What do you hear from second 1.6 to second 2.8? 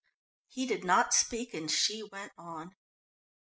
she went on.